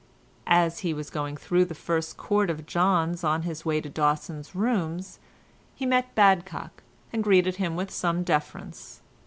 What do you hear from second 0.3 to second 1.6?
As he was going